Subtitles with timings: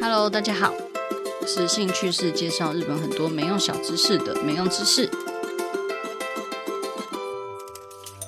[0.00, 0.72] Hello，大家好，
[1.40, 5.10] 我是兴趣是介绍日本很多没用小知识的没用知识。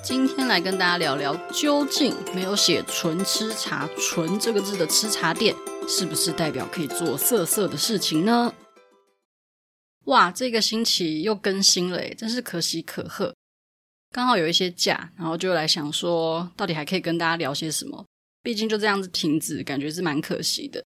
[0.03, 5.55] 今天来跟大家聊聊，究竟没有写“纯吃茶”“纯”这个字的吃茶店，
[5.87, 8.53] 是不是代表可以做色色的事情呢？
[10.05, 13.33] 哇，这个星期又更新了，真是可喜可贺。
[14.11, 18.05] 刚好有一些假，然后就来想说，到底还可以跟大家聊些什么？
[18.43, 20.83] 毕竟就这样子停止，感觉是蛮可惜的。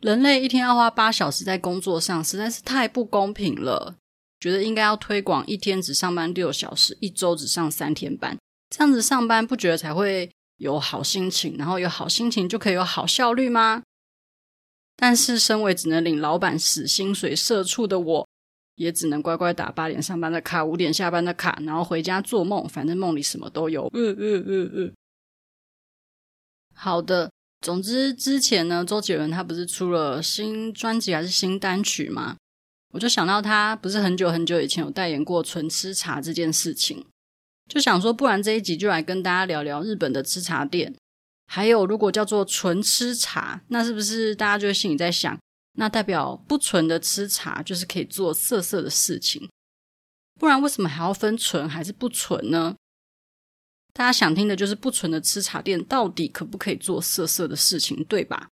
[0.00, 3.96] 人类一天要花八小时在工作上，实在是太不公平了。
[4.40, 8.36] 觉得应该要推广一天只上班六小时，一周只上三天班，
[8.68, 13.82] 这样子上班不觉得才会有好心情，然后有好心情就可以有好效率吗？
[14.96, 18.28] 但是身为只能领老板死薪水社畜的我，
[18.74, 23.88] 也只能乖乖打八点上班的卡，五点下班的卡，然后回家做梦，反正梦里什么都有。
[23.94, 24.92] 嗯嗯嗯嗯。
[26.74, 27.30] 好的。
[27.64, 32.36] 总之，之前呢，周杰伦他不是出了新专辑还是新单曲吗？
[32.92, 37.06] 我就想到他不是很久很久以前有代言过纯吃茶这件事情，
[37.66, 40.94] 就想说，不然这一集就来跟大家聊聊日本的吃茶店。
[41.46, 45.38] 还有，如果叫做纯吃茶，那是不是大家就会心里在想，
[45.78, 49.48] 那代表不纯的吃茶就是可以做色色的事情？
[50.38, 52.74] 不然为什么还要分纯还是不纯呢？
[53.94, 58.48] 大家想听的就是不纯的吃茶店到底可不可以做色色的事情，对吧？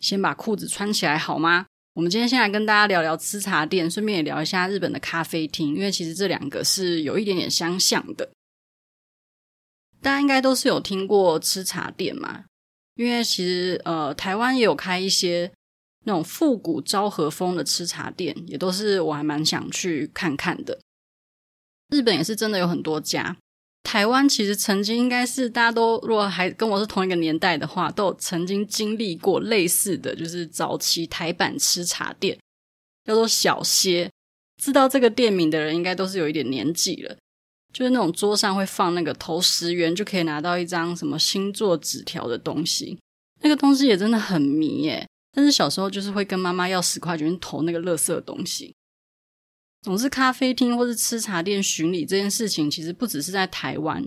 [0.00, 1.66] 先把裤子穿起来好吗？
[1.92, 8.30] 我们今天先来跟大家聊聊吃茶店，顺便也聊一下日本的咖啡厅，因为其实这两个是有一点点相像的。
[10.00, 12.44] 大家应该都是有听过吃茶店嘛，
[12.94, 15.52] 因为其实呃台湾也有开一些
[16.06, 20.80] 那种复古昭和风的吃茶店，也都是我还蛮想去看看的。
[21.90, 23.36] 日本也是真的有很多家。
[23.88, 32.38] 台湾其实曾经应该是大家都如果还跟我是同一个年代的话，都有曾经经历过类似的就是早期台版吃茶店，
[33.06, 34.10] 叫做小歇。
[34.62, 37.16] 知道这个店名的人应该都是有一点年纪了，
[37.72, 42.98] 就是那种桌上会放那个投十元就可以拿到一张什么星座纸条的东西，
[43.40, 45.08] 那个东西也真的很迷耶。
[45.32, 48.74] 但是小时候就是会跟妈妈要十块钱去投那个垃圾的东西。
[49.82, 54.04] 总之，咖啡厅或是吃茶店巡礼这件事情，其实不只是在台湾。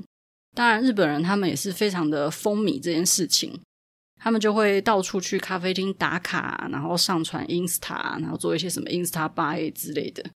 [0.53, 3.57] 当然，日本人他们也是非常的风靡这件事情，
[4.21, 10.29] 他们就会到处去咖啡厅打卡，然后上传 Insta，然后做一些什么 Insta Buy 之类的。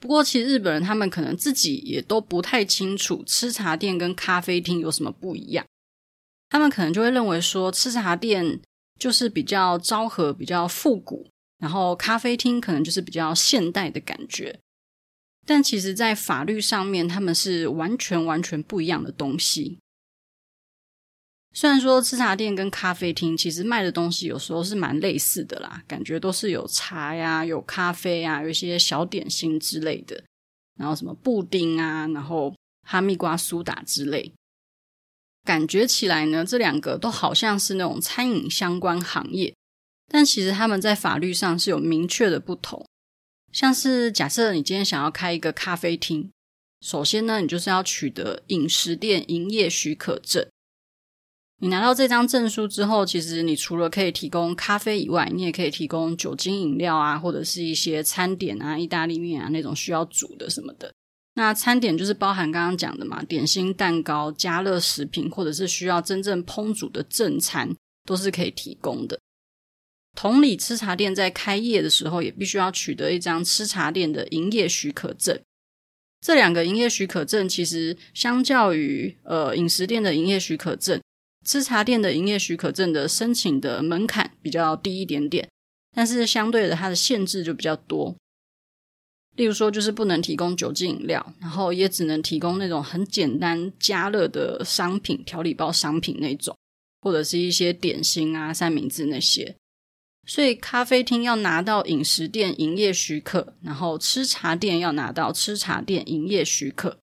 [0.00, 5.66] 不过，其实日本人他们可能自己也都不太清楚吃茶店跟咖啡厅有什么不一样。
[6.48, 8.60] 他们可能就会认为说，吃茶店
[9.00, 11.28] 就是比较昭和、比较复古。
[11.58, 14.60] 然后咖啡厅可能就是比较现代的感觉，
[15.46, 19.78] 但其实，在法律上面，他们是完全完全不一样的东西。
[21.54, 30.22] 虽然说吃茶店跟咖啡厅其实卖的东西有时候是蛮类似的啦，感觉都是有茶呀、有咖啡啊、有一些小点心之类的，
[30.78, 34.34] 然后什么布丁啊，然后哈密瓜苏打之类，
[35.44, 39.54] 感觉起来呢，这两个都好像是那种餐饮相关行业。
[40.08, 42.86] 但其实他们在法律上是有明确的不同，
[43.52, 46.30] 像是假设你今天想要开一个咖啡厅，
[46.80, 50.46] 首先呢，你就是要取得饮食店营业许可证。
[51.58, 60.92] 你拿到这张证书之后，其实你除了可以提供咖啡以外，你也可以提供酒精饮料啊，或者是一些餐点啊、意大利面啊那种需要煮的什么的。
[61.34, 67.74] 那餐点就是包含刚刚讲的嘛，点心、蛋糕、加热食品，或者是需要真正烹煮的正餐，
[68.04, 69.18] 都是可以提供的。
[70.16, 75.38] 同理，吃茶店在开业的时候也必须要取得一张吃茶店的营业许可证。
[76.20, 81.00] 这两个营业许可证其实相较于呃饮食店的营业许可证，
[81.44, 85.48] 吃茶店的营业许可证的申请的门槛比较低一点点，
[85.94, 88.16] 但是相对的它的限制就比较多。
[89.36, 96.56] 例如说，就是不能提供酒精饮料，然后也只能提供那种很简单加热的商品、调理包商品那种，
[97.02, 99.54] 或者是一些点心啊、三明治那些。
[100.26, 106.98] 所以咖啡厅要拿到饮食店营业许可，然后吃茶店要拿到吃茶店营业许可。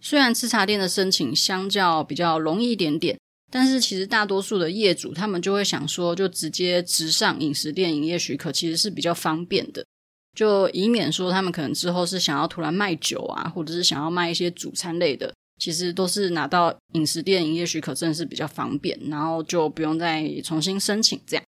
[0.00, 3.16] 虽然吃茶店的申请相较比较容易一点点，
[3.52, 9.86] 但是其实大多数的业主他们就会想说，就直接直上饮食店营业许可，其实是比较方便的，
[10.36, 21.44] 就以免说他们可能之后是想要突然卖酒啊，或者是想要卖一些主餐类的，其实都是拿到饮食店营业许可证是比较方便，然后就不用再重新申请这样。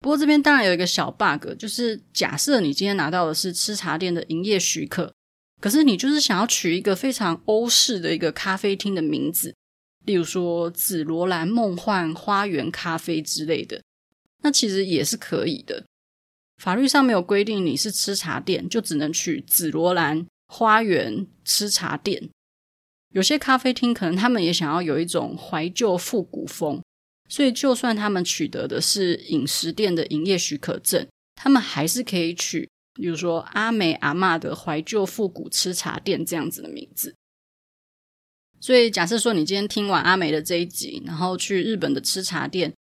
[0.00, 5.12] 不过这边当然有一个小 bug，就是假设你今天拿到的是吃茶店的营业许可，
[5.60, 9.54] 可是你就是想要取一个非常欧式的一个咖啡厅的名字，
[10.06, 13.82] 例如说紫罗兰梦幻花园咖啡之类的，
[14.42, 15.84] 那其实也是可以的。
[16.56, 22.30] 法律上没有规定你是吃茶店就只能取紫罗兰花园吃茶店。
[23.12, 26.82] 有些咖啡厅可能他们也想要有一种怀旧复古风，
[27.30, 37.14] 所以就算他们取得的是饮食店的营业许可证，他们还是可以取，比如说阿美阿嬷的怀旧复古吃茶店这样子的名字。
[38.60, 42.74] 所以假设说你今天听完阿美的这一集，然后去日本的吃茶店，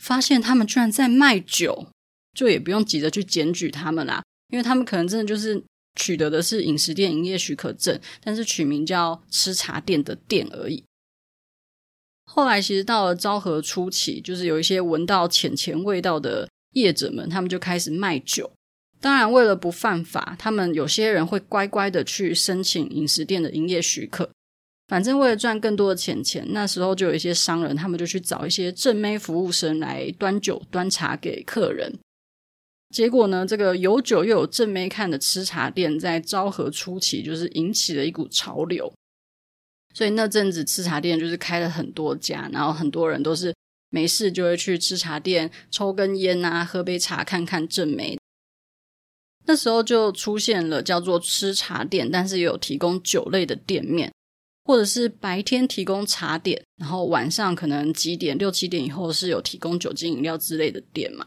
[0.00, 1.88] 发现他们居然在卖酒。
[2.36, 5.64] 就也不用急着去检举他们啦，因为他们可能真的就是
[5.98, 10.84] 取得的是饮食店营业许可证，但是取名叫吃茶店的店而已。
[12.36, 18.52] 后来其实到了昭和初期，就是有一些闻到浅钱味道的业者们，他们就开始卖酒。
[19.00, 24.28] 当然，为了不犯法，他们有些人会乖乖的去申请饮食店的营业许可。
[24.86, 31.98] 反正为了赚更多的钱钱，那时候就有一些商人，他们就去找一些正妹服务生来端酒端茶给客人。
[32.90, 38.92] 结果呢，这个有酒又有正妹看的吃茶店，在昭和初期就是引起了一股潮流，
[39.96, 43.54] 所以那阵子吃茶店就是开了很多家，然后很多人都是
[43.88, 48.18] 没事就会去吃茶店抽根烟啊，喝杯茶，看看正妹。
[49.46, 54.12] 那时候就出现了叫做吃茶店，但是也有提供酒类的店面，
[54.64, 61.24] 或者是白天提供茶点，然后晚上可能几点六七点以后是有提供酒精饮料之类的店嘛。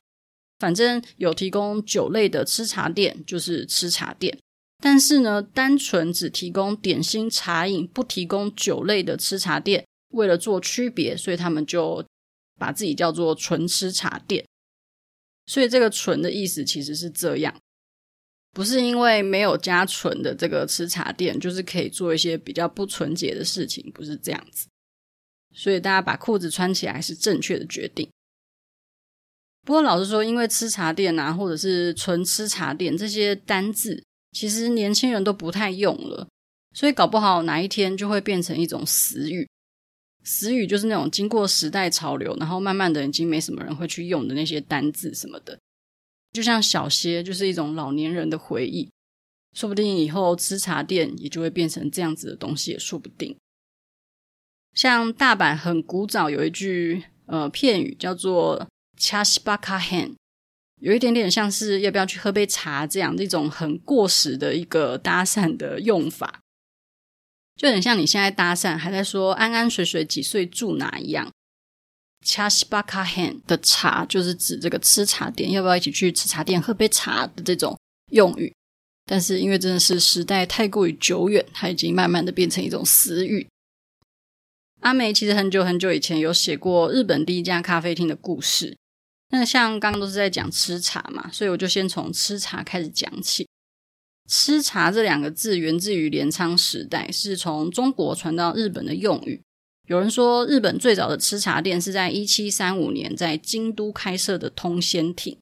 [0.59, 4.37] 反正有提供酒类的吃茶店就是吃茶店，
[4.81, 12.05] 但是呢，单纯只提供点心茶饮，不提供酒类的吃茶店，为了做区别，所以他们就
[12.57, 14.45] 把自己叫做纯吃茶店。
[15.45, 17.59] 所以这个“纯”的意思其实是这样，
[18.51, 24.67] 不是因为没有加纯的这个吃茶店，就是可以做一些比较不纯洁的事情，不是这样子。
[25.51, 28.07] 所以大家把裤子穿起来是正确的决定。
[29.65, 36.27] 不过老实说，因为吃茶店啊，或者是纯吃茶店这些单字，其实年轻人都不太用了，
[36.73, 39.47] 所以搞不好哪一天就会变成一种死语。
[40.23, 45.59] 死语就是那种经过时代潮流，然后慢慢的已经没什么人会去用的那些单字什么的。
[46.31, 48.89] 就像小歇，就是一种老年人的回忆，
[49.53, 53.35] 说不定以后吃茶店也就会变成这样子的东西，也说不定。
[54.73, 58.67] 像大阪很古早有一句呃片语叫做。
[59.01, 60.13] 恰西巴卡汉，
[60.79, 66.41] 有一点点像是要不要去喝杯茶这样一种很过时的一个搭讪的用法，
[67.55, 71.29] 就很像你现在搭讪还在说安安水水几岁住哪一样。
[72.25, 77.77] 恰西巴卡汉的茶就是指这个吃茶店，要不要一起去吃茶店喝杯茶的这种
[78.11, 78.53] 用语，
[79.05, 83.47] 但是因为真的是时代太过于久远，它已经慢慢的变成一种死语。
[84.81, 88.77] 阿美其实很久很久以前有写过日本第一家咖啡厅的故事。
[89.31, 93.47] 那像刚刚都是在讲吃茶嘛，所以我就先从吃茶开始讲起。
[94.27, 99.41] 吃茶这两个字源自于镰仓时代，是从中国传到日本的用语。
[99.87, 105.35] 有人说，日本最早的吃茶店是在一七三五年在京都开设的通仙町。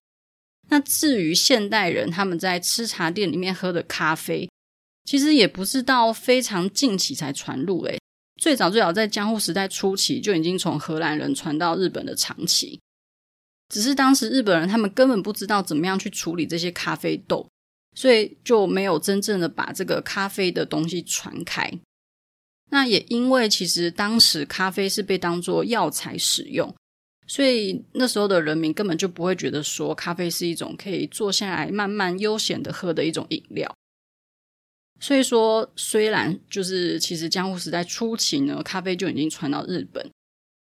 [0.70, 4.50] 那至于现代人他们在吃茶店里面喝的咖啡，
[5.06, 8.00] 其实也不是到非常近期才传入诶，
[8.40, 12.80] 最早最早在江户时代初期就已经从荷兰人传到日本的长崎。
[13.70, 17.50] 只是当时日本人他们根本不知道怎么样去处理这些咖啡豆，
[17.96, 21.80] 所以就没有真正的把这个咖啡的东西传开。
[22.70, 26.76] 那也因为其实当时咖啡是被当作药材使用，
[27.26, 33.74] 所以那时候的人民根本就不会觉得说咖啡是一种可以坐下来慢慢悠闲的喝的一种饮料。
[35.00, 40.10] 所以说，虽然就是其实江户时代初期呢，咖啡就已经传到日本。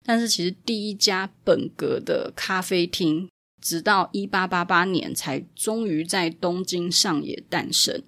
[0.08, 3.28] 但是其实第一家本格的咖啡厅，
[3.60, 8.04] 直到一八八八年才终于在东京上野诞生。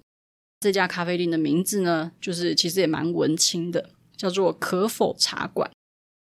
[0.60, 5.70] 这家咖啡厅的名字呢，就是其实也蛮文青的，叫做可否茶馆。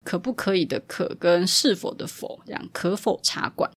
[0.05, 3.71] 可不可以的可跟是否的否，这样可否茶馆。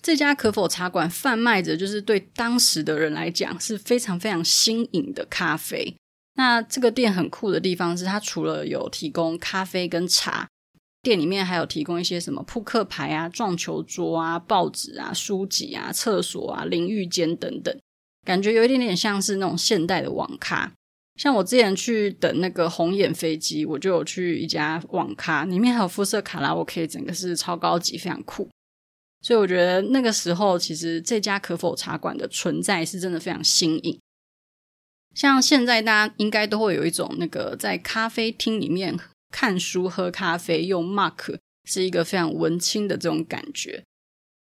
[0.00, 5.96] 这家可否茶馆贩卖着，就是对当时的人来讲是非常非常新颖的咖啡。
[6.36, 10.46] 那这个店很酷的地方是，它除了有提供咖啡跟茶，
[11.02, 17.74] 店里面还有提供一些什么扑克牌啊、撞球桌啊、报纸啊、书籍啊、厕所啊、淋浴间等等，
[18.24, 20.72] 感觉有一点点像是那种现代的网咖。
[21.18, 28.46] 像我之前去等那个红眼飞机，我就有去一家网咖，里面还有肤色卡拉 OK，整个是超高级，非常酷。
[29.22, 33.98] 所以我觉得那个时候，其实这家可否茶馆的存在是真的非常新颖。
[35.16, 38.96] 像现在大家应该都会有一种那个在咖啡厅里面
[39.30, 43.82] 看书、喝咖啡、用 Mark 是一个非常文青的这种感觉。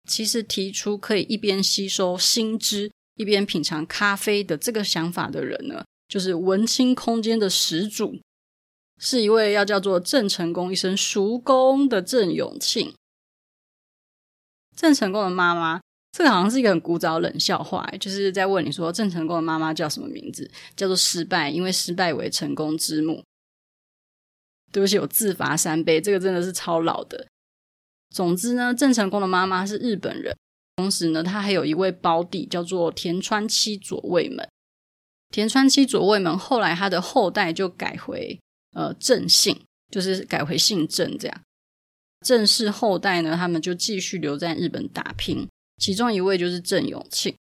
[0.07, 8.21] 其实提出可以一边吸收新知，一边品尝咖啡的这个想法的人呢，就是文青空间的始祖，
[8.97, 12.93] 是一位要叫做郑成功一声叔公的郑永庆。
[14.73, 15.81] 郑成功的妈妈，
[16.12, 20.50] 这个好像是一个很古早冷笑话，就是在问你说郑成功的妈妈叫什么名字？
[20.75, 23.24] 叫做失败，因为失败为成功之母。
[24.74, 27.27] 对不起，我自罚三杯，这个真的是超老的。
[28.10, 30.36] 总之呢，郑成功的妈妈是日本人，
[30.75, 34.48] 同时呢，他还有一位胞弟叫做田川七左卫门。
[35.30, 38.38] 田川七左卫门后来他的后代就改回
[38.74, 39.58] 呃郑姓，
[39.89, 41.41] 就是改回姓郑这样。
[42.25, 45.48] 郑氏后代呢，他们就继续留在日本打拼。
[45.81, 47.33] 其中一位就是郑永庆。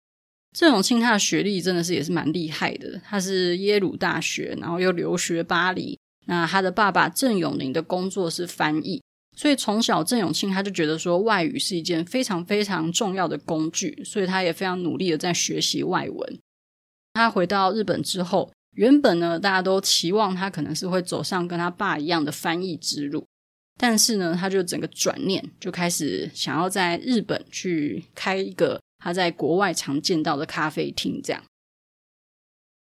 [0.53, 5.99] 郑永庆他的学历真的是也是蛮厉害的，他是耶鲁大学，然后又留学巴黎。
[6.27, 9.03] 那他的爸爸郑永宁的工作是翻译，
[9.37, 16.39] 所以从小郑永庆他就觉得说外语是一件非常非常重要的工具，所以他也非常努力的在学习外文。
[17.13, 23.27] 他回到日本之后，原本呢大家都期望他可能是会走上跟他爸一样的翻译之路，
[23.83, 31.43] 但是呢他就整个转念，就开始想要在日本去开一个他在国外常见到的咖啡厅，这样。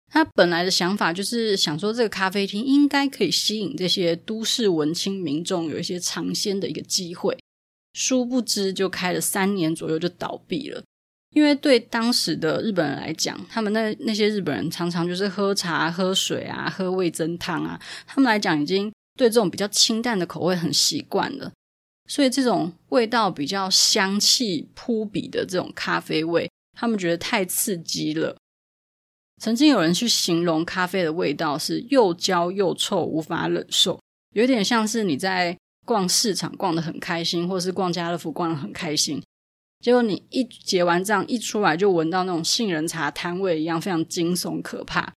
[0.08, 7.36] 他本来的想法就是想说，这个咖啡厅应该可以吸引这些都市文青民众有一些尝鲜的一个机会。
[7.92, 10.82] 殊不知，就开了三年左右就倒闭了。
[11.34, 21.52] 因为对当时的日本人来讲，他们那那些日本人常常就是喝茶、喝水啊、喝味增汤啊，他们来讲已经对这种比较清淡的口味很习惯了，
[22.06, 28.36] 所以这种味道比较香气扑鼻的这种咖啡味，他们觉得太刺激了。
[29.42, 34.00] 曾经有人去形容咖啡的味道是又焦又臭，无法忍受，
[34.34, 39.22] 有点像是你在逛市场逛得很开心，或是逛家乐福逛得很开心，
[39.80, 45.12] 结果你一结完账一出来就闻到那种杏仁茶摊味一样，非常惊悚可怕。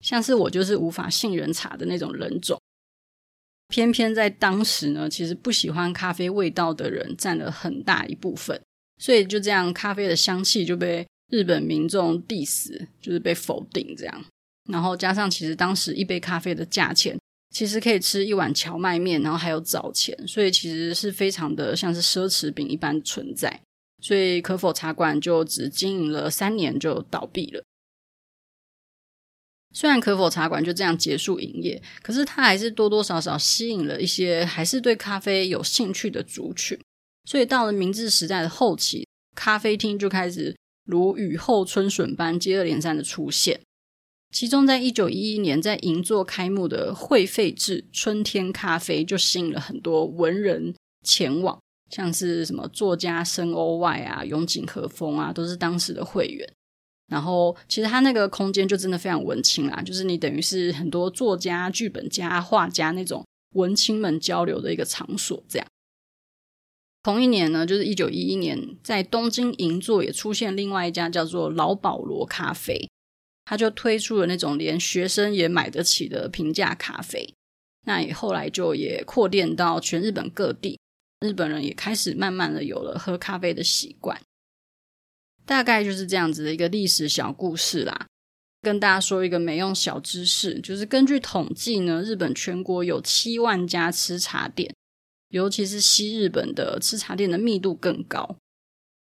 [0.00, 2.60] 像是我就是无法杏仁茶的那种人种，
[3.70, 8.60] 偏偏在当时呢，其实不喜欢咖啡味道的人占了很大一部分，
[8.98, 11.06] 所以就这样，咖啡的香气就被。
[11.32, 14.24] 日本民众 diss 就是被否定这样，
[14.68, 17.16] 然后加上其实当时一杯咖啡的价钱，
[17.54, 23.60] 其实可以吃一碗荞麦面，然后还有早钱，所以其实是非常的像是奢侈品一般存在。
[24.02, 27.62] 所以可否茶馆就只经营了三年就倒闭了。
[29.72, 36.78] 虽然可否茶馆就这样结束营业，可是它还是多多少少吸引了一些还是对咖啡有兴趣的族群。
[37.28, 40.56] 所以到了明治时代的后期，咖啡厅就开始。
[40.86, 43.60] 如雨后春笋般接二连三的出现，
[44.34, 50.74] 其中在一九一一年在银座开幕的会费制《春天咖啡》就吸引了很多文人
[51.06, 51.56] 前往，
[51.90, 56.50] 像是什么作家森鸥外啊、永井和风啊，都是当时的会员。
[57.10, 63.26] 然后，其实他那个空间就真的非常文青啦，就是你等于是很多作家、剧本家、画家那种
[63.56, 65.66] 文青们交流的一个场所，这样。
[67.02, 72.88] 同一年呢，就是一九一一年，在东京银座也出现另外一家叫做老保罗咖啡，
[73.44, 77.34] 他就推出了那种连学生也买得起的平价咖啡。
[77.86, 80.78] 那也后来就也扩店到全日本各地，
[81.20, 84.20] 日本人也开始慢慢的有了喝咖啡的习惯。
[85.50, 88.06] 大概就是这样子的一个历史小故事啦。
[88.62, 94.72] 跟大家说一个没用小知识，就是根据统计呢，日本全国有七万家吃茶店。
[95.30, 98.36] 尤其是西日本的吃茶店的密度更高，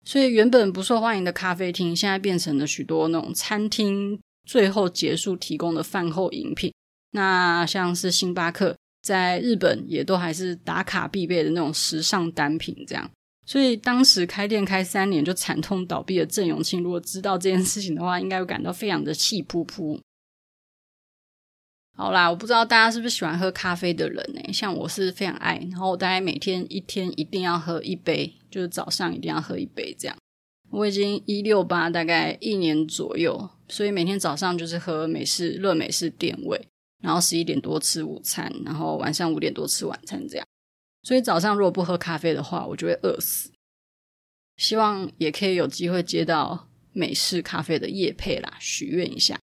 [0.04, 6.72] 所以原本不受欢迎的咖啡厅，现在变成了许多那种餐厅最后结束提供的饭后饮品。
[7.10, 13.10] 那像是星巴克，在日本也都还是打卡必备的那种时尚单品，这样。
[13.50, 19.98] 所以当时开店开三年就惨痛倒闭的郑永庆，如果知道这件事情的话，应该会感到非常的气扑扑。
[21.96, 24.52] 好啦，我不知道大家是不是喜欢喝咖啡的人呢？
[24.52, 30.16] 像我是非常爱，然后我大概每天一天一定要喝一杯，就是早上一定要喝一杯这样。
[30.70, 36.68] 我已经一六八大概一年左右，所以每天早上就是喝美式热美式店味，
[37.02, 40.46] 然后十一点多吃午餐，然后晚上五点多吃晚餐这样。
[41.02, 43.50] 所以早上如果不喝咖啡的话，我就会饿死。
[44.56, 49.38] 希望也可以有机会接到美式咖啡的叶配啦，许愿一下。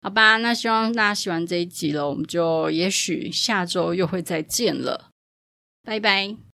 [0.00, 5.10] 好吧，那希望大家喜欢这一集了，我们就也许下周又会再见了，
[5.82, 6.47] 拜拜。